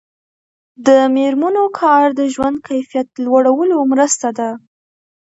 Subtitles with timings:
[0.87, 4.49] د میرمنو کار د ژوند کیفیت لوړولو مرسته ده.